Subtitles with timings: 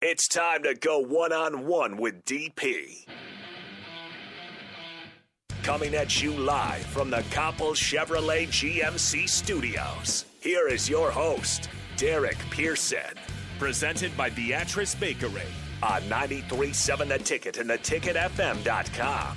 [0.00, 3.04] It's time to go one on one with DP.
[5.64, 10.24] Coming at you live from the Copple Chevrolet GMC studios.
[10.40, 13.16] Here is your host, Derek Pearson.
[13.58, 15.42] Presented by Beatrice Bakery
[15.82, 19.36] on 93.7 The Ticket and theticketfm.com.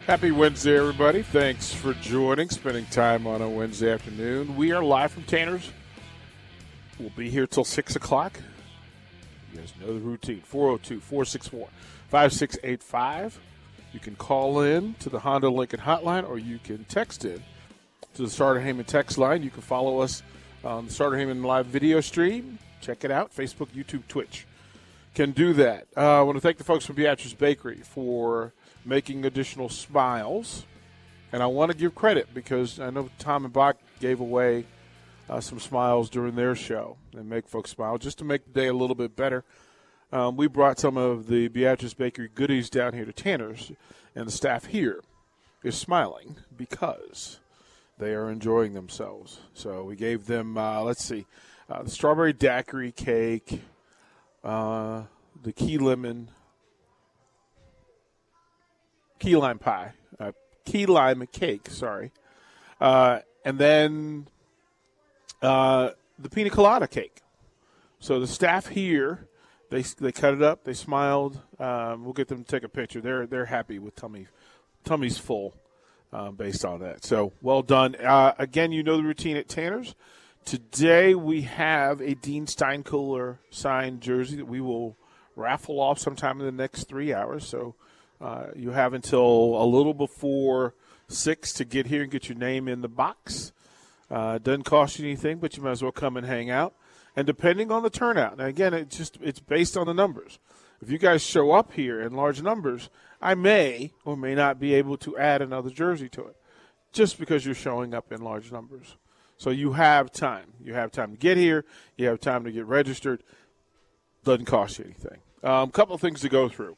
[0.00, 1.22] Happy Wednesday, everybody.
[1.22, 4.54] Thanks for joining, spending time on a Wednesday afternoon.
[4.54, 5.72] We are live from Tanner's.
[7.00, 8.38] We'll be here till 6 o'clock.
[9.50, 11.68] You guys know the routine 402 464
[12.08, 13.40] 5685.
[13.94, 17.42] You can call in to the Honda Lincoln hotline or you can text in
[18.14, 19.42] to the Starter Heyman text line.
[19.42, 20.22] You can follow us
[20.62, 22.58] on the Starter Heyman live video stream.
[22.82, 24.46] Check it out Facebook, YouTube, Twitch.
[25.14, 25.86] Can do that.
[25.96, 28.52] Uh, I want to thank the folks from Beatrice Bakery for
[28.84, 30.66] making additional smiles.
[31.32, 34.66] And I want to give credit because I know Tom and Bach gave away
[35.30, 38.66] uh, some smiles during their show and make folks smile just to make the day
[38.66, 39.44] a little bit better.
[40.12, 43.70] Um, we brought some of the Beatrice Bakery goodies down here to Tanner's,
[44.16, 45.02] and the staff here
[45.62, 47.38] is smiling because
[47.98, 49.38] they are enjoying themselves.
[49.54, 51.26] So we gave them, uh, let's see,
[51.70, 53.62] uh, the strawberry daiquiri cake,
[54.42, 55.04] uh,
[55.40, 56.32] the key lemon,
[59.20, 60.32] key lime pie, uh,
[60.64, 62.10] key lime cake, sorry,
[62.80, 64.26] uh, and then
[65.42, 67.22] uh, the pina colada cake.
[67.98, 69.28] So the staff here,
[69.70, 71.40] they they cut it up, they smiled.
[71.58, 73.00] Um, we'll get them to take a picture.
[73.00, 74.26] They're they're happy with tummy,
[74.84, 75.54] tummy's full,
[76.12, 77.04] uh, based on that.
[77.04, 77.96] So well done.
[77.96, 79.94] Uh, again, you know the routine at Tanner's.
[80.44, 84.96] Today we have a Dean Steinkuhler signed jersey that we will
[85.36, 87.46] raffle off sometime in the next three hours.
[87.46, 87.74] So
[88.20, 90.74] uh, you have until a little before
[91.08, 93.52] six to get here and get your name in the box.
[94.10, 96.74] Uh, doesn't cost you anything, but you might as well come and hang out.
[97.14, 100.38] And depending on the turnout, now again, it's just it's based on the numbers.
[100.80, 102.88] If you guys show up here in large numbers,
[103.20, 106.36] I may or may not be able to add another jersey to it,
[106.92, 108.96] just because you're showing up in large numbers.
[109.36, 110.52] So you have time.
[110.62, 111.64] You have time to get here.
[111.96, 113.22] You have time to get registered.
[114.24, 115.18] Doesn't cost you anything.
[115.42, 116.76] A um, couple of things to go through.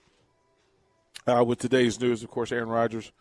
[1.26, 3.12] Uh, with today's news, of course, Aaron Rodgers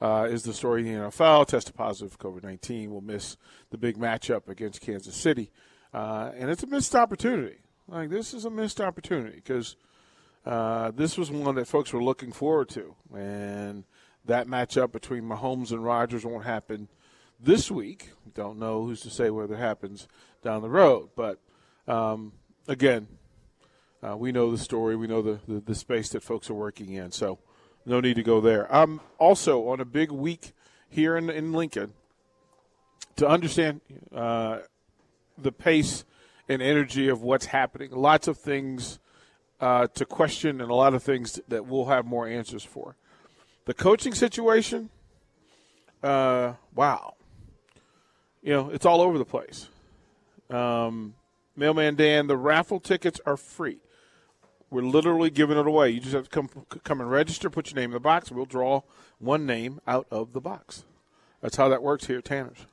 [0.00, 1.46] uh, is the story in the NFL.
[1.46, 2.90] Tested positive for COVID 19.
[2.90, 3.36] Will miss
[3.70, 5.50] the big matchup against Kansas City.
[5.92, 7.58] Uh, and it's a missed opportunity.
[7.86, 9.76] Like, this is a missed opportunity because
[10.44, 12.94] uh, this was one that folks were looking forward to.
[13.14, 13.84] And
[14.24, 16.88] that matchup between Mahomes and Rodgers won't happen
[17.38, 18.10] this week.
[18.34, 20.08] Don't know who's to say whether it happens
[20.42, 21.10] down the road.
[21.14, 21.40] But
[21.86, 22.32] um,
[22.66, 23.06] again,
[24.02, 24.96] uh, we know the story.
[24.96, 27.10] We know the, the, the space that folks are working in.
[27.12, 27.38] So
[27.86, 28.72] no need to go there.
[28.74, 30.52] I'm also, on a big week
[30.88, 31.92] here in, in Lincoln,
[33.16, 33.80] to understand
[34.14, 34.58] uh,
[35.36, 36.04] the pace
[36.48, 38.98] and energy of what's happening, lots of things
[39.60, 42.96] uh, to question and a lot of things that we'll have more answers for.
[43.66, 44.90] The coaching situation,
[46.02, 47.14] uh, wow.
[48.42, 49.68] You know, it's all over the place.
[50.50, 51.14] Um,
[51.56, 53.78] Mailman Dan, the raffle tickets are free.
[54.74, 55.90] We're literally giving it away.
[55.90, 56.48] You just have to come
[56.82, 58.32] come and register, put your name in the box.
[58.32, 58.82] We'll draw
[59.20, 60.84] one name out of the box.
[61.40, 62.66] That's how that works here at Tanner's.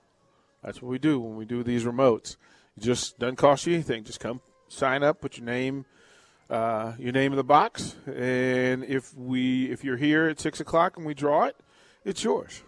[0.63, 2.37] That's what we do when we do these remotes.
[2.75, 4.03] It just doesn't cost you anything.
[4.03, 5.85] Just come sign up, put your name
[6.49, 10.97] uh, your name in the box, and if we if you're here at six o'clock
[10.97, 11.55] and we draw it,
[12.03, 12.63] it's yours.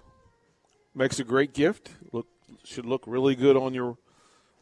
[0.94, 1.90] Makes a great gift.
[2.12, 2.28] Look
[2.64, 3.98] should look really good on your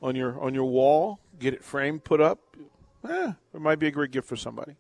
[0.02, 1.20] on your on your wall.
[1.38, 2.40] Get it framed, put up
[3.08, 4.76] eh, it might be a great gift for somebody.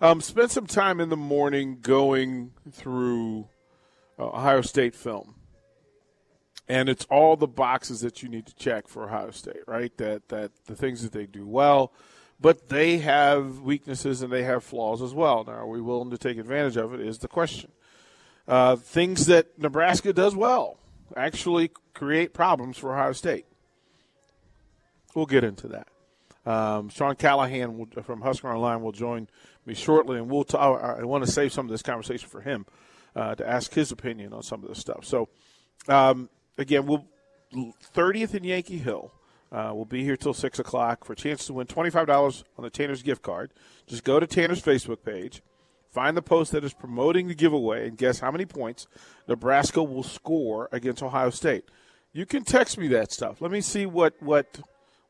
[0.00, 3.48] Um, spend some time in the morning going through
[4.18, 5.36] uh, Ohio State film,
[6.68, 9.96] and it's all the boxes that you need to check for Ohio State, right?
[9.98, 11.92] That that the things that they do well,
[12.40, 15.44] but they have weaknesses and they have flaws as well.
[15.44, 17.00] Now, are we willing to take advantage of it?
[17.00, 17.70] Is the question.
[18.48, 20.78] Uh, things that Nebraska does well
[21.16, 23.46] actually create problems for Ohio State.
[25.14, 25.86] We'll get into that.
[26.44, 29.28] Um, Sean Callahan will, from Husker Online will join
[29.64, 30.44] me shortly, and we'll.
[30.44, 32.66] T- I want to save some of this conversation for him
[33.14, 35.04] uh, to ask his opinion on some of this stuff.
[35.04, 35.28] So,
[35.88, 36.28] um,
[36.58, 37.06] again, we'll
[37.94, 39.12] 30th in Yankee Hill.
[39.50, 42.70] Uh, we'll be here till 6 o'clock for a chance to win $25 on the
[42.70, 43.52] Tanner's gift card.
[43.86, 45.42] Just go to Tanner's Facebook page,
[45.90, 48.86] find the post that is promoting the giveaway, and guess how many points
[49.28, 51.64] Nebraska will score against Ohio State.
[52.14, 53.42] You can text me that stuff.
[53.42, 54.60] Let me see what what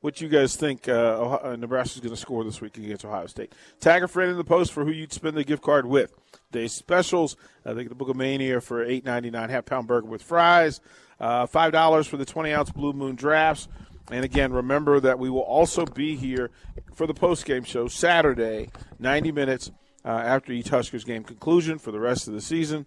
[0.03, 3.55] what you guys think uh, uh Nebraska's going to score this week against Ohio State.
[3.81, 6.13] Tag a friend in the post for who you'd spend the gift card with.
[6.51, 7.37] Day specials.
[7.65, 10.81] I think the Book of Mania for eight ninety nine, half pound burger with fries.
[11.19, 13.69] Uh, Five dollars for the twenty ounce Blue Moon drafts.
[14.11, 16.51] And again, remember that we will also be here
[16.93, 19.71] for the post game show Saturday, ninety minutes
[20.05, 22.87] uh, after each Huskers game conclusion for the rest of the season.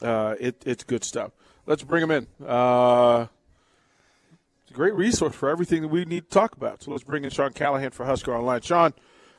[0.00, 1.32] Uh, it, it's good stuff.
[1.66, 3.28] Let's bring them in.
[4.76, 6.82] Uh, great resource for everything that we need to talk about.
[6.82, 8.60] So let's bring in Sean Callahan for Husker Online.
[8.60, 8.92] Sean,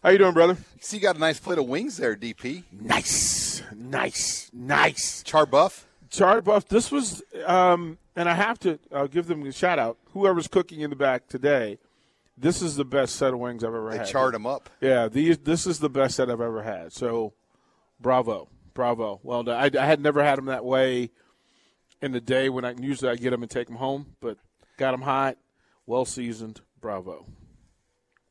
[0.03, 0.57] how you doing, brother?
[0.81, 2.63] See, you got a nice plate of wings there, DP.
[2.71, 5.21] Nice, nice, nice.
[5.23, 5.87] Char buff.
[6.09, 6.67] Char buff.
[6.67, 9.97] This was, um, and I have to I'll give them a shout out.
[10.13, 11.77] Whoever's cooking in the back today,
[12.37, 14.07] this is the best set of wings I've ever They had.
[14.07, 14.69] charred them up.
[14.81, 15.37] Yeah, these.
[15.37, 16.93] This is the best set I've ever had.
[16.93, 17.33] So,
[17.99, 19.19] bravo, bravo.
[19.23, 19.47] Well.
[19.49, 21.11] I, I had never had them that way
[22.01, 24.37] in the day when I usually I get them and take them home, but
[24.77, 25.37] got them hot,
[25.85, 26.61] well seasoned.
[26.79, 27.25] Bravo,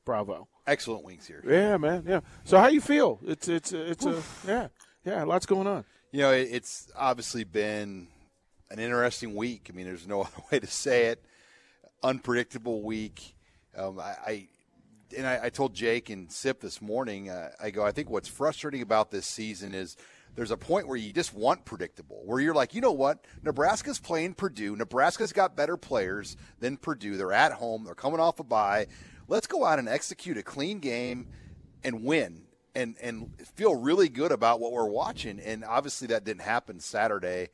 [0.04, 0.48] bravo.
[0.66, 1.43] Excellent wings here.
[1.46, 2.04] Yeah, man.
[2.06, 2.20] Yeah.
[2.44, 3.20] So how you feel?
[3.25, 4.69] It's it's it's a yeah
[5.04, 5.22] yeah.
[5.25, 5.84] Lots going on.
[6.10, 8.08] You know, it, it's obviously been
[8.70, 9.69] an interesting week.
[9.70, 11.25] I mean, there's no other way to say it.
[12.02, 13.37] Unpredictable week.
[13.76, 14.48] Um, I, I
[15.16, 17.31] and I, I told Jake and Sip this morning.
[17.31, 17.84] Uh, I go.
[17.84, 19.96] I think what's frustrating about this season is
[20.37, 23.25] there's a point where you just want predictable, where you're like, you know what?
[23.43, 24.77] Nebraska's playing Purdue.
[24.77, 27.17] Nebraska's got better players than Purdue.
[27.17, 27.85] They're at home.
[27.85, 28.87] They're coming off a bye.
[29.29, 31.29] Let's go out and execute a clean game
[31.83, 32.43] and win
[32.75, 35.41] and and feel really good about what we're watching.
[35.41, 37.49] And obviously that didn't happen Saturday,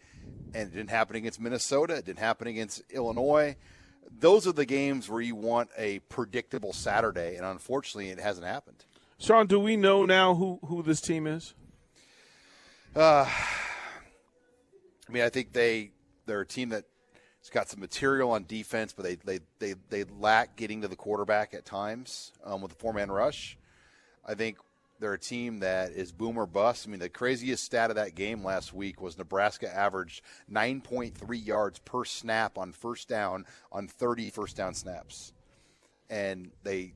[0.52, 1.94] and it didn't happen against Minnesota.
[1.94, 3.56] It didn't happen against Illinois.
[4.18, 8.84] Those are the games where you want a predictable Saturday, and unfortunately, it hasn't happened.
[9.18, 11.54] Sean, do we know now who who this team is?
[15.08, 15.92] I mean, I think they
[16.26, 16.86] they're a team that's
[17.50, 21.54] got some material on defense, but they they they, they lack getting to the quarterback
[21.54, 23.56] at times um, with the four man rush.
[24.26, 24.58] I think
[25.00, 26.86] they're a team that is boom or bust.
[26.86, 31.80] I mean, the craziest stat of that game last week was Nebraska averaged 9.3 yards
[31.80, 35.32] per snap on first down on 30 first down snaps,
[36.08, 36.92] and they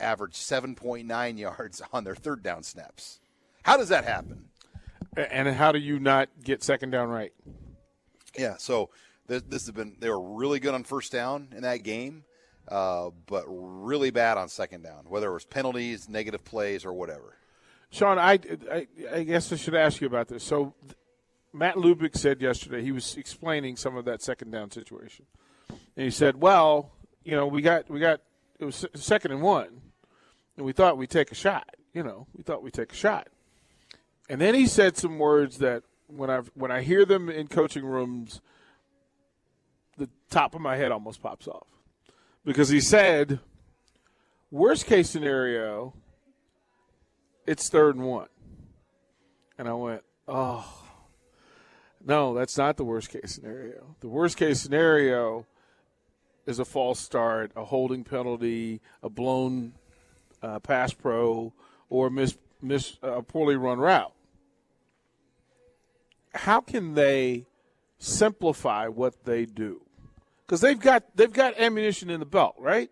[0.00, 3.20] averaged 7.9 yards on their third down snaps.
[3.62, 4.46] How does that happen?
[5.16, 7.32] And how do you not get second down right?
[8.38, 8.90] Yeah, so
[9.26, 12.24] this, this has been they were really good on first down in that game,
[12.68, 17.36] uh, but really bad on second down, whether it was penalties, negative plays, or whatever.
[17.90, 18.38] Sean, I,
[18.70, 20.44] I, I guess I should ask you about this.
[20.44, 20.74] So,
[21.52, 25.24] Matt Lubick said yesterday he was explaining some of that second down situation,
[25.68, 26.92] and he said, "Well,
[27.24, 28.20] you know, we got we got
[28.58, 29.80] it was second and one,
[30.56, 31.74] and we thought we'd take a shot.
[31.94, 33.28] You know, we thought we'd take a shot."
[34.28, 37.84] And then he said some words that when I when I hear them in coaching
[37.84, 38.40] rooms,
[39.96, 41.66] the top of my head almost pops off
[42.44, 43.40] because he said,
[44.50, 45.94] "Worst case scenario."
[47.46, 48.28] it's third and one.
[49.58, 50.82] And I went, oh,
[52.04, 53.96] no, that's not the worst case scenario.
[54.00, 55.46] The worst case scenario
[56.44, 59.72] is a false start, a holding penalty, a blown
[60.42, 61.52] uh, pass pro,
[61.88, 64.12] or miss, miss a poorly run route.
[66.36, 67.46] How can they
[67.98, 69.82] simplify what they do?
[70.46, 72.90] Because they've got they've got ammunition in the belt, right?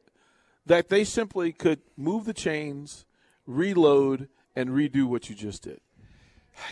[0.66, 3.04] That they simply could move the chains,
[3.46, 5.80] reload, and redo what you just did.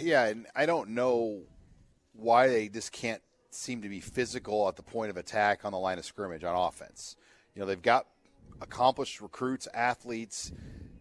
[0.01, 1.43] Yeah, and I don't know
[2.15, 5.79] why they just can't seem to be physical at the point of attack on the
[5.79, 7.17] line of scrimmage on offense.
[7.55, 8.07] You know, they've got
[8.61, 10.53] accomplished recruits, athletes.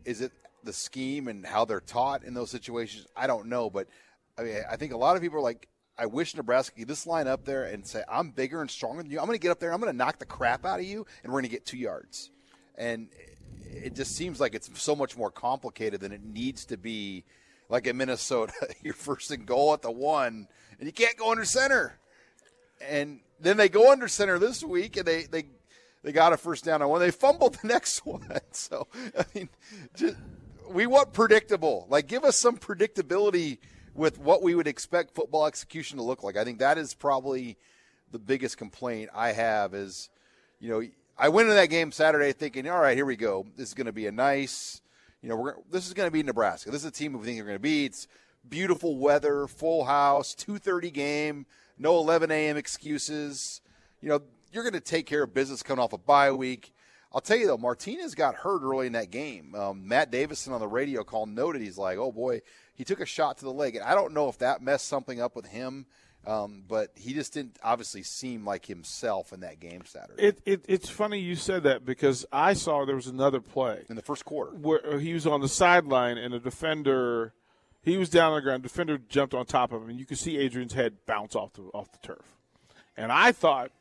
[0.03, 0.31] Is it
[0.63, 3.07] the scheme and how they're taught in those situations?
[3.15, 3.87] I don't know, but
[4.37, 7.05] I mean, I think a lot of people are like, I wish Nebraska could just
[7.05, 9.19] line up there and say, I'm bigger and stronger than you.
[9.19, 9.73] I'm going to get up there.
[9.73, 11.77] I'm going to knock the crap out of you, and we're going to get two
[11.77, 12.31] yards.
[12.75, 13.09] And
[13.71, 17.23] it just seems like it's so much more complicated than it needs to be.
[17.69, 20.47] Like in Minnesota, you're first and goal at the one,
[20.77, 21.99] and you can't go under center.
[22.85, 25.45] And then they go under center this week, and they they
[26.03, 26.99] they got a first down on one.
[26.99, 28.27] They fumbled the next one.
[28.51, 29.49] So I mean,
[29.95, 30.17] just,
[30.69, 31.87] we want predictable.
[31.89, 33.59] Like, give us some predictability
[33.93, 36.37] with what we would expect football execution to look like.
[36.37, 37.57] I think that is probably
[38.11, 39.73] the biggest complaint I have.
[39.73, 40.09] Is
[40.59, 40.81] you know
[41.17, 43.45] I went into that game Saturday thinking, all right, here we go.
[43.55, 44.81] This is going to be a nice,
[45.21, 46.71] you know, we're, this is going to be Nebraska.
[46.71, 47.91] This is a team we think they're going to beat.
[47.91, 48.07] It's
[48.49, 51.45] beautiful weather, full house, 2:30 game,
[51.77, 52.57] no 11 a.m.
[52.57, 53.61] excuses.
[54.01, 54.21] You know,
[54.51, 56.73] you're going to take care of business coming off a bye week.
[57.13, 59.53] I'll tell you though, Martinez got hurt early in that game.
[59.55, 62.41] Um, Matt Davison on the radio call noted he's like, "Oh boy,
[62.73, 65.19] he took a shot to the leg," and I don't know if that messed something
[65.21, 65.85] up with him.
[66.25, 70.21] Um, but he just didn't obviously seem like himself in that game Saturday.
[70.21, 73.95] It, it, it's funny you said that because I saw there was another play in
[73.95, 77.33] the first quarter where he was on the sideline and a defender,
[77.81, 78.61] he was down on the ground.
[78.61, 81.63] Defender jumped on top of him, and you could see Adrian's head bounce off the
[81.73, 82.37] off the turf.
[82.95, 83.71] And I thought,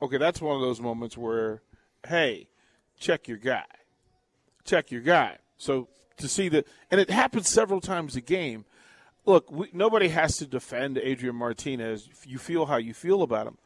[0.00, 1.62] okay, that's one of those moments where,
[2.06, 2.46] hey,
[3.02, 3.64] check your guy,
[4.64, 5.38] check your guy.
[5.58, 8.64] So to see that, and it happens several times a game
[9.24, 12.08] look, we, nobody has to defend Adrian Martinez.
[12.26, 13.58] You feel how you feel about him,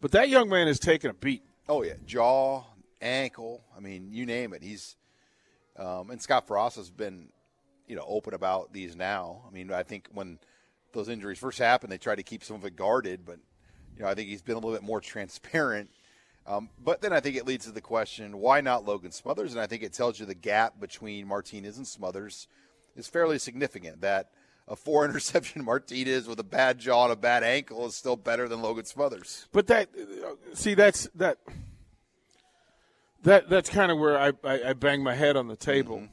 [0.00, 1.42] but that young man is taking a beat.
[1.68, 2.64] Oh yeah, jaw,
[3.00, 3.62] ankle.
[3.76, 4.62] I mean, you name it.
[4.62, 4.96] He's
[5.76, 7.28] um, and Scott Frost has been,
[7.88, 9.42] you know, open about these now.
[9.48, 10.38] I mean, I think when
[10.92, 13.38] those injuries first happened, they tried to keep some of it guarded, but
[13.96, 15.90] you know, I think he's been a little bit more transparent.
[16.46, 19.52] Um, but then I think it leads to the question: Why not Logan Smothers?
[19.52, 22.48] And I think it tells you the gap between Martinez and Smothers
[22.96, 24.02] is fairly significant.
[24.02, 24.30] That
[24.68, 28.48] a four interception Martinez with a bad jaw and a bad ankle is still better
[28.48, 29.46] than Logan Smothers.
[29.52, 29.88] But that,
[30.54, 31.38] see, that's that.
[33.22, 35.96] That that's kind of where I, I, I, bang my head on the table.
[35.96, 36.06] Mm-hmm.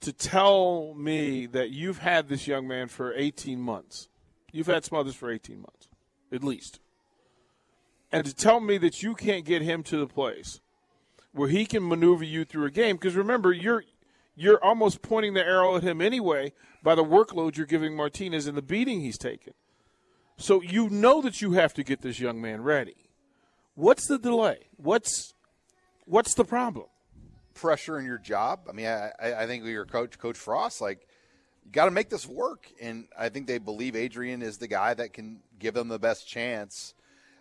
[0.00, 4.08] To tell me that you've had this young man for 18 months,
[4.50, 5.88] you've had Smothers for 18 months,
[6.32, 6.80] at least,
[8.10, 10.60] and to tell me that you can't get him to the place
[11.32, 13.84] where he can maneuver you through a game, because remember, you're
[14.34, 18.56] you're almost pointing the arrow at him anyway by the workload you're giving Martinez and
[18.56, 19.52] the beating he's taken.
[20.36, 22.94] So you know that you have to get this young man ready.
[23.74, 24.68] What's the delay?
[24.76, 25.34] What's
[26.04, 26.86] what's the problem?
[27.54, 28.60] Pressure in your job.
[28.68, 31.06] I mean, I, I think your coach, Coach Frost, like
[31.64, 34.94] you got to make this work, and I think they believe Adrian is the guy
[34.94, 36.94] that can give them the best chance.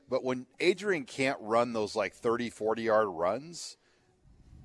[0.10, 3.78] But when Adrian can't run those like 30, 40 yard runs,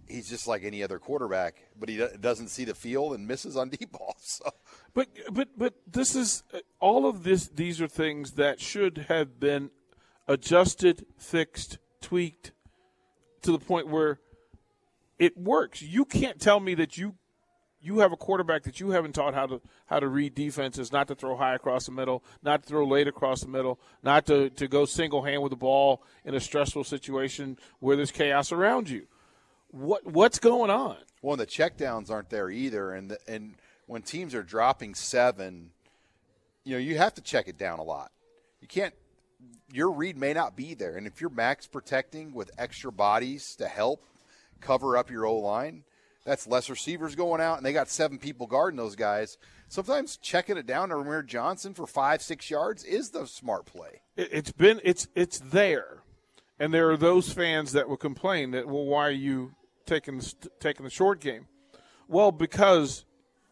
[0.06, 3.68] he's just like any other quarterback, but he doesn't see the field and misses on
[3.70, 4.40] deep balls.
[4.42, 4.50] So.
[4.94, 7.48] But but but this is uh, all of this.
[7.48, 9.70] These are things that should have been
[10.28, 12.52] adjusted, fixed, tweaked
[13.42, 14.20] to the point where
[15.18, 15.82] it works.
[15.82, 17.14] You can't tell me that you
[17.82, 21.08] you have a quarterback that you haven't taught how to how to read defenses, not
[21.08, 24.50] to throw high across the middle, not to throw late across the middle, not to,
[24.50, 28.88] to go single hand with the ball in a stressful situation where there's chaos around
[28.88, 29.06] you
[29.72, 30.96] what what's going on?
[31.22, 33.54] Well, the checkdowns aren't there either, and the, and
[33.86, 35.70] when teams are dropping seven,
[36.64, 38.12] you know you have to check it down a lot.
[38.60, 38.94] You can't.
[39.72, 43.66] Your read may not be there, and if you're max protecting with extra bodies to
[43.66, 44.04] help
[44.60, 45.82] cover up your O line,
[46.24, 49.38] that's less receivers going out, and they got seven people guarding those guys.
[49.68, 54.02] Sometimes checking it down to Rahmir Johnson for five, six yards is the smart play.
[54.16, 56.02] It's been it's it's there,
[56.58, 59.54] and there are those fans that will complain that well, why are you
[59.86, 60.20] taking
[60.60, 61.46] taking the short game?
[62.08, 63.04] Well, because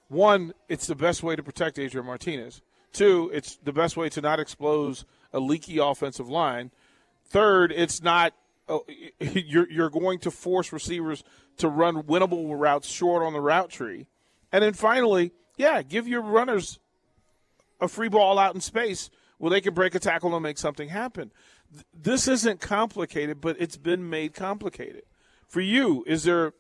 [0.09, 2.63] one, it's the best way to protect Adrian Martinez.
[2.93, 6.73] Two, it's the best way to not expose a leaky offensive line.
[7.25, 8.35] Third, it's not
[8.71, 8.87] Oh,
[9.21, 11.23] you're you're going to force receivers
[11.59, 14.07] to run winnable routes short on the route tree.
[14.53, 16.79] And then finally, yeah, give your runners
[17.81, 20.89] a free ball out in space where they can break a tackle and make something
[20.89, 21.33] happen.
[21.95, 25.03] This isn't complicated, but it's been made complicated
[25.51, 26.55] for you, is there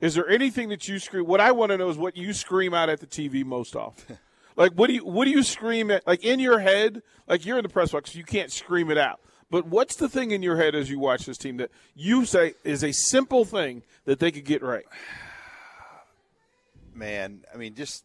[0.00, 1.26] is there anything that you scream?
[1.26, 4.18] What I want to know is what you scream out at the TV most often.
[4.56, 6.06] like, what do you what do you scream at?
[6.06, 9.20] Like in your head, like you're in the press box, you can't scream it out.
[9.50, 12.54] But what's the thing in your head as you watch this team that you say
[12.64, 14.86] is a simple thing that they could get right?
[16.94, 18.04] Man, I mean, just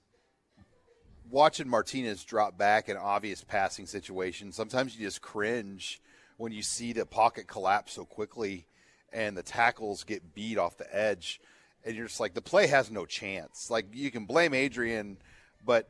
[1.29, 4.55] watching Martinez drop back in obvious passing situations.
[4.55, 6.01] Sometimes you just cringe
[6.37, 8.65] when you see the pocket collapse so quickly
[9.13, 11.41] and the tackles get beat off the edge,
[11.83, 13.69] and you're just like the play has no chance.
[13.69, 15.17] Like you can blame Adrian,
[15.65, 15.89] but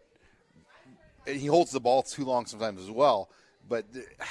[1.27, 3.29] he holds the ball too long sometimes as well.
[3.67, 3.85] But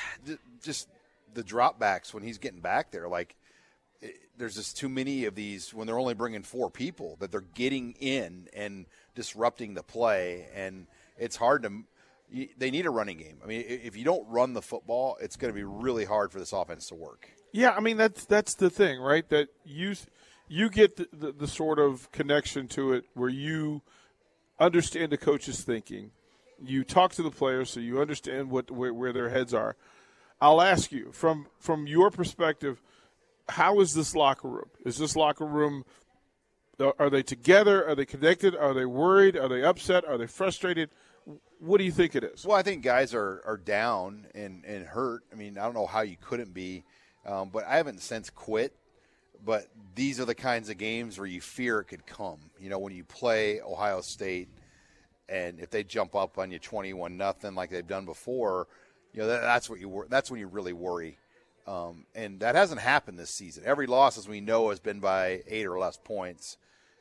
[0.63, 0.89] just
[1.35, 3.37] the dropbacks when he's getting back there, like
[4.37, 7.93] there's just too many of these when they're only bringing four people that they're getting
[8.01, 10.87] in and disrupting the play, and
[11.19, 11.85] it's hard to.
[12.57, 13.39] They need a running game.
[13.43, 16.39] I mean, if you don't run the football, it's going to be really hard for
[16.39, 17.29] this offense to work.
[17.53, 19.29] Yeah, I mean that's that's the thing, right?
[19.29, 19.95] That you
[20.49, 23.83] you get the, the, the sort of connection to it where you
[24.59, 26.13] understand the coach's thinking.
[26.63, 29.77] You talk to the players, so you understand what where, where their heads are.
[30.41, 32.83] I'll ask you from from your perspective,
[33.49, 34.71] how is this locker room?
[34.85, 35.85] Is this locker room?
[36.99, 37.87] Are they together?
[37.87, 38.57] Are they connected?
[38.57, 39.37] Are they worried?
[39.37, 40.05] Are they upset?
[40.07, 40.89] Are they frustrated?
[41.59, 42.47] What do you think it is?
[42.47, 45.25] Well, I think guys are, are down and, and hurt.
[45.31, 46.85] I mean, I don't know how you couldn't be.
[47.27, 48.75] Um, but I haven't since quit.
[49.45, 52.39] but these are the kinds of games where you fear it could come.
[52.59, 54.49] You know, when you play Ohio State,
[55.29, 58.67] and if they jump up on you twenty-one nothing like they've done before,
[59.13, 61.19] you know that, that's what you that's when you really worry.
[61.67, 63.63] Um, and that hasn't happened this season.
[63.67, 66.57] Every loss, as we know, has been by eight or less points,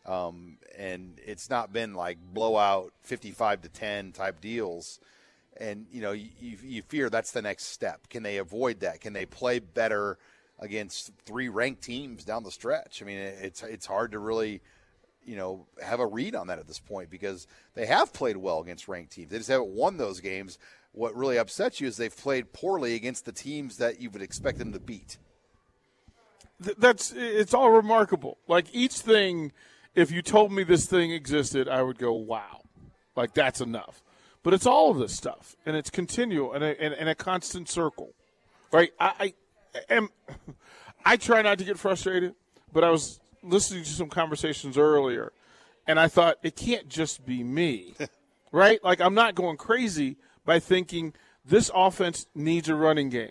[0.06, 5.00] um, and it's not been like blowout fifty-five to ten type deals.
[5.58, 6.30] And you know, you,
[6.64, 8.10] you fear that's the next step.
[8.10, 9.02] Can they avoid that?
[9.02, 10.18] Can they play better?
[10.60, 13.02] against three ranked teams down the stretch.
[13.02, 14.62] I mean, it's it's hard to really,
[15.26, 18.60] you know, have a read on that at this point because they have played well
[18.60, 19.32] against ranked teams.
[19.32, 20.60] They just haven't won those games.
[21.00, 24.58] What really upsets you is they've played poorly against the teams that you would expect
[24.58, 25.18] them to beat.
[26.60, 28.38] That's it's all remarkable.
[28.50, 29.54] Like each thing,
[29.96, 32.64] if you told me this thing existed, I would go, "Wow!"
[33.16, 34.04] Like that's enough.
[34.44, 37.70] But it's all of this stuff, and it's continual and a, and, and a constant
[37.70, 38.14] circle,
[38.74, 38.92] right?
[39.00, 39.34] I,
[39.74, 40.10] I am
[41.06, 42.36] I try not to get frustrated,
[42.74, 45.32] but I was listening to some conversations earlier,
[45.88, 47.94] and I thought it can't just be me,
[48.52, 48.84] right?
[48.84, 50.18] Like I'm not going crazy
[50.50, 51.14] by thinking
[51.46, 53.30] this offense needs a running game.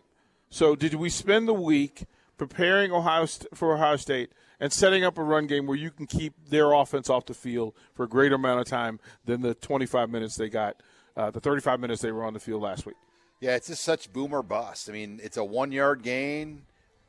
[0.50, 2.04] So did we spend the week
[2.36, 6.32] preparing Ohio for Ohio State and setting up a run game where you can keep
[6.48, 10.36] their offense off the field for a greater amount of time than the 25 minutes
[10.36, 10.80] they got,
[11.16, 12.94] uh, the 35 minutes they were on the field last week?
[13.40, 14.88] Yeah, it's just such boomer bust.
[14.88, 16.66] I mean, it's a one yard gain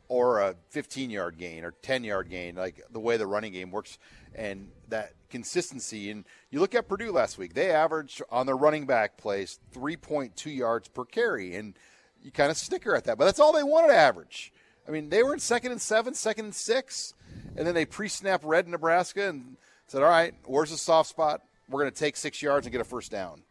[0.10, 3.72] or a 15 yard gain or 10 yard gain, like the way the running game
[3.72, 3.98] works
[4.36, 6.12] and that consistency.
[6.12, 10.54] And you look at Purdue last week, they averaged on their running back plays 3.2
[10.54, 11.56] yards per carry.
[11.56, 11.76] And
[12.22, 14.52] you kind of snicker at that, but that's all they wanted to average.
[14.88, 17.14] I mean, they were in second and seven, second and six,
[17.56, 19.56] and then they pre snap red Nebraska and
[19.88, 21.42] said, all right, where's the soft spot?
[21.70, 23.44] We're going to take six yards and get a first down.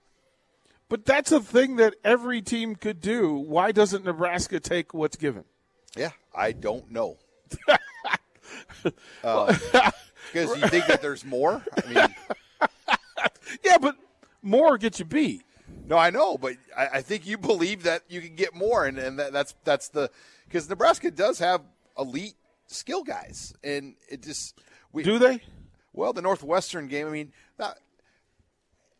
[0.88, 3.34] But that's a thing that every team could do.
[3.34, 5.44] Why doesn't Nebraska take what's given?
[5.96, 7.16] Yeah, I don't know.
[9.24, 9.56] uh,
[10.32, 11.62] because you think that there's more.
[11.76, 12.14] I mean,
[13.64, 13.96] yeah, but
[14.42, 15.42] more gets you beat.
[15.86, 18.98] No, I know, but I, I think you believe that you can get more, and,
[18.98, 20.10] and that, that's that's the
[20.46, 21.62] because Nebraska does have
[21.98, 22.34] elite
[22.66, 24.58] skill guys, and it just
[24.92, 25.40] we, do they?
[25.92, 27.06] Well, the Northwestern game.
[27.06, 27.78] I mean, not,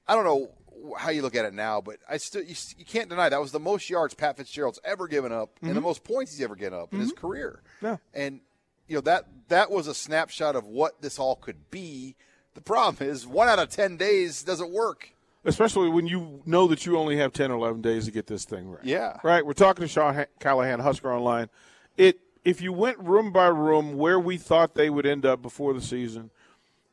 [0.06, 0.50] I don't know
[0.96, 3.52] how you look at it now, but I still you, you, can't deny that was
[3.52, 5.66] the most yards Pat Fitzgerald's ever given up mm-hmm.
[5.66, 5.88] and the mm-hmm.
[5.88, 6.96] most points he's ever given up mm-hmm.
[6.96, 7.26] in his mm-hmm.
[7.26, 7.62] career.
[7.82, 7.96] Yeah.
[8.14, 8.40] And
[8.86, 12.16] you know that that was a snapshot of what this all could be.
[12.54, 15.10] The problem is one out of 10 days doesn't work.
[15.44, 18.44] Especially when you know that you only have 10 or 11 days to get this
[18.44, 18.84] thing right.
[18.84, 19.18] Yeah.
[19.22, 19.46] Right?
[19.46, 21.48] We're talking to Sean Callahan, Husker Online.
[21.96, 25.74] It if you went room by room where we thought they would end up before
[25.74, 26.30] the season,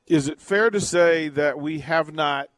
[0.05, 2.49] is it fair to say that we have not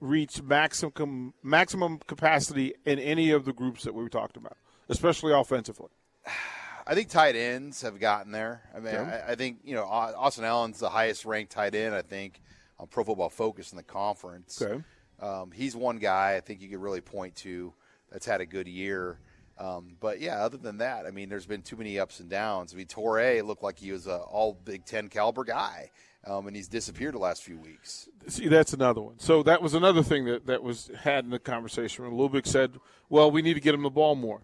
[0.00, 4.56] reach maximum maximum capacity in any of the groups that we talked about,
[4.88, 5.88] especially offensively?
[6.86, 8.62] I think tight ends have gotten there.
[8.74, 9.24] I mean, yeah.
[9.28, 11.94] I, I, think you know Austin Allen's the highest ranked tight end.
[11.94, 12.40] I think
[12.78, 14.60] on Pro Football Focus in the conference.
[14.60, 14.82] Okay.
[15.20, 17.72] Um, he's one guy I think you could really point to
[18.10, 19.20] that's had a good year.
[19.62, 22.74] Um, but yeah, other than that, I mean, there's been too many ups and downs.
[22.74, 25.90] I mean, Toure looked like he was an all Big Ten caliber guy,
[26.26, 28.08] um, and he's disappeared the last few weeks.
[28.26, 29.20] See, that's another one.
[29.20, 32.04] So that was another thing that, that was had in the conversation.
[32.04, 34.42] When Lubick said, "Well, we need to get him the ball more."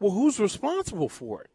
[0.00, 1.50] Well, who's responsible for it?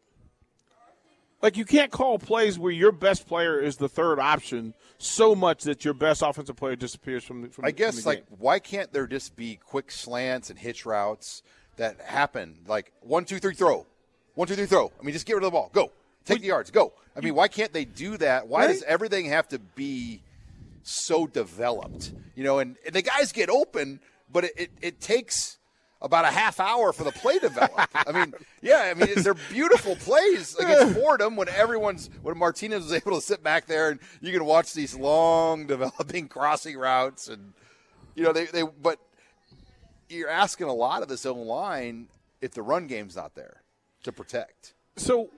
[1.42, 5.64] Like you can't call plays where your best player is the third option so much
[5.64, 7.42] that your best offensive player disappears from.
[7.42, 10.86] The, from I guess from like why can't there just be quick slants and hitch
[10.86, 11.42] routes
[11.80, 12.56] that happen?
[12.66, 13.86] Like one, two, three, throw,
[14.34, 14.92] one, two, three, throw.
[14.98, 15.90] I mean, just get rid of the ball, go.
[16.24, 16.70] Take the yards.
[16.70, 16.92] Go.
[17.16, 18.46] I mean, why can't they do that?
[18.46, 18.68] Why right?
[18.68, 20.22] does everything have to be
[20.82, 22.12] so developed?
[22.34, 25.58] You know, and, and the guys get open, but it, it, it, takes
[26.00, 27.88] about a half hour for the play to develop.
[27.94, 32.92] I mean, yeah, I mean, they're beautiful plays against Fordham when everyone's when Martinez was
[32.92, 37.52] able to sit back there and you can watch these long developing crossing routes and
[38.14, 38.98] you know they they but
[40.10, 42.08] you're asking a lot of this O line
[42.40, 43.62] if the run game's not there
[44.02, 44.74] to protect.
[44.96, 45.30] So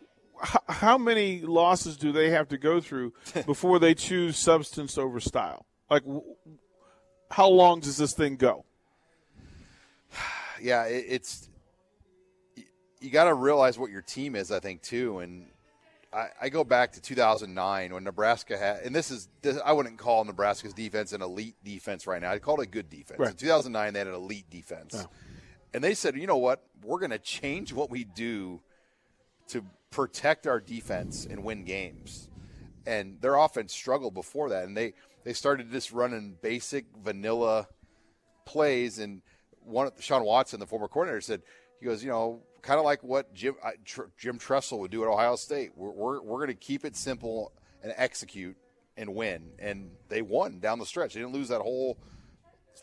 [0.69, 3.13] how many losses do they have to go through
[3.47, 5.67] before they choose substance over style?
[5.91, 6.05] Like,
[7.31, 8.65] how long does this thing go?
[10.61, 11.49] Yeah, it's
[13.01, 14.53] you got to realize what your team is.
[14.53, 15.47] I think too, and
[16.13, 19.99] I, I, go back to 2009 when Nebraska had, and this is this, I wouldn't
[19.99, 22.31] call Nebraska's defense an elite defense right now.
[22.31, 23.19] I'd call it a good defense.
[23.19, 23.31] Right.
[23.31, 25.05] In 2009, they had an elite defense, yeah.
[25.73, 28.61] and they said, you know what, we're going to change what we do
[29.49, 32.29] to protect our defense and win games.
[32.87, 34.95] And their offense struggled before that, and they
[35.25, 37.69] they started just running basic vanilla
[38.45, 38.99] plays.
[38.99, 39.23] And
[39.61, 41.43] one Shawn Watson, the former coordinator, said
[41.81, 45.03] he goes, you know, kind of like what Jim uh, Tr- Jim Tressel would do
[45.03, 45.73] at Ohio State.
[45.77, 48.57] We're we're, we're going to keep it simple and execute
[48.97, 51.15] and win, and they won down the stretch.
[51.15, 51.99] They didn't lose that whole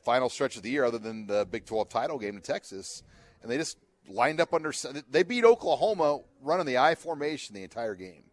[0.04, 3.04] final stretch of the year, other than the Big 12 title game in Texas,
[3.42, 4.74] and they just lined up under.
[5.10, 8.24] They beat Oklahoma running the I formation the entire game.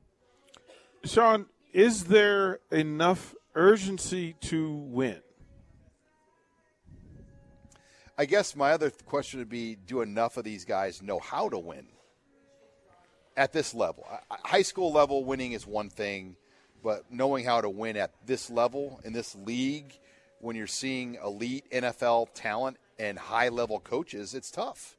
[1.05, 5.21] Sean, is there enough urgency to win?
[8.19, 11.59] I guess my other question would be do enough of these guys know how to
[11.59, 11.87] win
[13.37, 14.07] at this level?
[14.31, 16.37] High school level winning is one thing,
[16.83, 19.99] but knowing how to win at this level in this league
[20.41, 24.97] when you're seeing elite NFL talent and high level coaches, it's tough.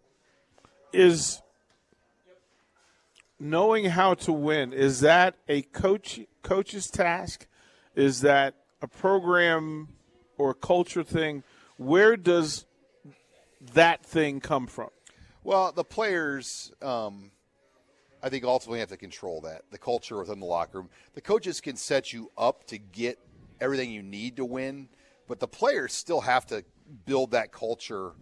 [0.94, 1.42] Is
[3.40, 7.48] knowing how to win is that a coach coach's task?
[7.96, 9.88] Is that a program
[10.38, 11.42] or culture thing?
[11.78, 12.67] Where does
[13.74, 14.90] that thing come from?
[15.44, 17.32] Well, the players, um,
[18.22, 19.64] I think, ultimately have to control that.
[19.72, 20.90] The culture within the locker room.
[21.14, 23.20] The coaches can set you up to get
[23.62, 24.90] everything you need to win,
[25.28, 26.64] but the players still have to
[27.06, 28.14] build that culture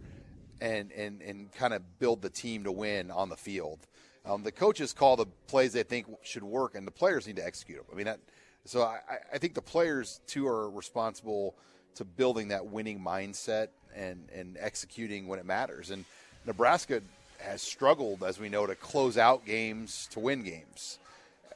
[0.60, 3.86] and and and kind of build the team to win on the field.
[4.24, 7.46] Um, the coaches call the plays they think should work, and the players need to
[7.46, 7.86] execute them.
[7.92, 8.20] I mean, that,
[8.64, 8.98] so I,
[9.32, 11.56] I think the players too are responsible
[11.94, 15.90] to building that winning mindset and and executing when it matters.
[15.90, 16.04] And
[16.46, 17.02] Nebraska
[17.38, 20.98] has struggled, as we know, to close out games to win games,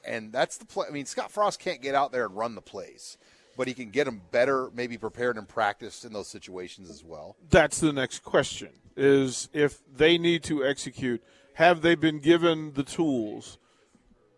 [0.05, 0.87] and that's the play.
[0.89, 3.17] I mean, Scott Frost can't get out there and run the plays
[3.61, 7.37] but he can get them better, maybe prepared and practiced in those situations as well.
[7.51, 11.23] That's the next question: is if they need to execute,
[11.55, 13.59] have they been given the tools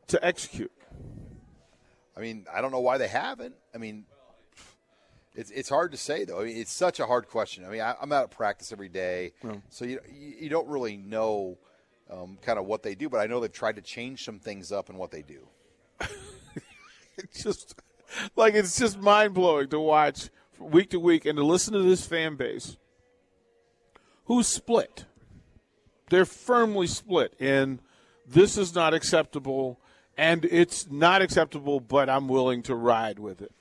[0.09, 0.73] to execute?
[2.17, 3.55] I mean, I don't know why they haven't.
[3.73, 4.07] I mean,
[5.35, 6.41] it's it's hard to say though.
[6.41, 7.65] I mean, it's such a hard question.
[7.65, 9.33] I mean, I, am out at practice every day,
[9.71, 11.59] so you you don't really know
[12.11, 13.09] um, kind of what they do.
[13.09, 15.49] But I know they've tried to change some things up in what they do.
[17.19, 17.75] it's just
[18.37, 22.07] like it's just mind blowing to watch week to week and to listen to this
[22.07, 22.77] fan base
[24.27, 25.07] who's split.
[26.11, 27.81] They're firmly split in
[28.27, 29.81] this is not acceptable
[30.17, 33.53] and it's not acceptable, but I'm willing to ride with it.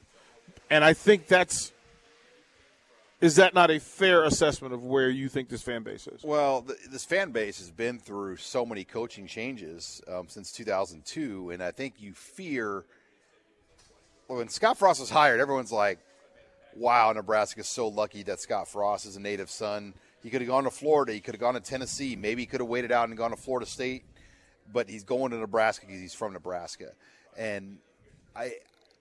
[0.72, 1.72] And I think that's
[3.20, 6.24] is that not a fair assessment of where you think this fan base is?
[6.24, 11.52] Well, the, this fan base has been through so many coaching changes um, since 2002,
[11.52, 12.84] and I think you fear
[14.28, 16.00] when Scott Frost was hired, everyone's like,
[16.76, 19.94] wow, Nebraska's so lucky that Scott Frost is a native son.
[20.24, 21.12] He could have gone to Florida.
[21.12, 22.16] He could have gone to Tennessee.
[22.16, 24.04] Maybe he could have waited out and gone to Florida State,
[24.72, 26.94] but he's going to Nebraska because he's from Nebraska.
[27.38, 27.80] And
[28.36, 28.54] I,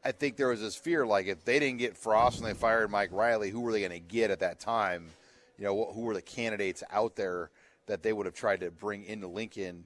[0.05, 2.91] I think there was this fear like if they didn't get Frost when they fired
[2.91, 5.07] Mike Riley, who were they going to get at that time?
[5.59, 7.51] You know, who were the candidates out there
[7.87, 9.85] that they would have tried to bring into Lincoln?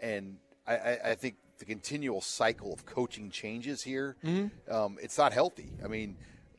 [0.00, 4.72] And I, I, I think the continual cycle of coaching changes here, mm-hmm.
[4.72, 5.70] um, it's not healthy.
[5.84, 6.16] I mean,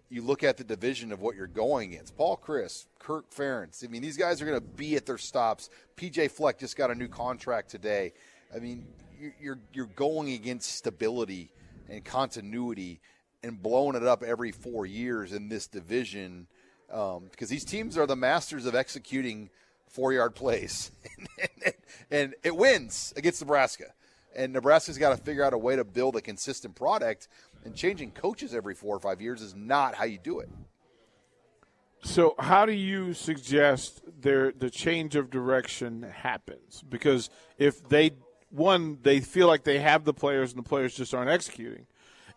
[0.09, 2.15] you look at the division of what you're going against.
[2.15, 3.83] Paul Chryst, Kirk Ferentz.
[3.83, 5.71] I mean, these guys are going to be at their stops.
[5.97, 8.13] PJ Fleck just got a new contract today.
[8.55, 8.85] I mean,
[9.39, 11.51] you're you're going against stability
[11.89, 13.01] and continuity
[13.43, 16.47] and blowing it up every four years in this division
[16.91, 19.49] um, because these teams are the masters of executing
[19.87, 20.91] four yard plays,
[22.11, 23.93] and it wins against Nebraska
[24.35, 27.27] and Nebraska's got to figure out a way to build a consistent product.
[27.63, 30.49] And changing coaches every four or five years is not how you do it.
[32.03, 36.83] So, how do you suggest there the change of direction happens?
[36.87, 38.13] Because if they
[38.51, 41.87] one they feel like they have the players and the players just aren't executing,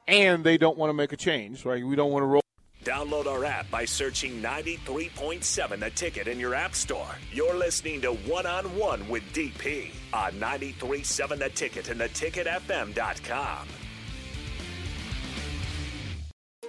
[0.06, 1.84] and they don't want to make a change, right?
[1.84, 2.40] We don't want to roll.
[2.84, 7.08] Download our app by searching 93.7 The Ticket in your app store.
[7.32, 13.68] You're listening to One on One with DP on 93.7 The Ticket and theticketfm.com.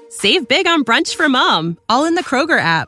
[0.10, 2.88] Save big on brunch for mom, all in the Kroger app.